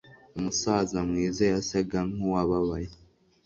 Umusaza 0.37 0.97
mwiza 1.09 1.43
yasaga 1.53 1.99
nkuwababaye 2.11 2.91